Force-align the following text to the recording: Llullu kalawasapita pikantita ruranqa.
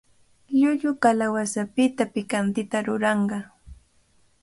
Llullu 0.59 0.91
kalawasapita 1.03 2.03
pikantita 2.13 2.77
ruranqa. 2.87 3.39